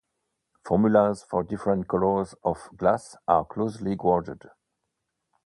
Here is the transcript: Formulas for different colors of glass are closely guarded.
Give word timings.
Formulas 0.65 1.21
for 1.29 1.43
different 1.43 1.87
colors 1.87 2.33
of 2.43 2.71
glass 2.75 3.15
are 3.27 3.45
closely 3.45 3.95
guarded. 3.95 4.49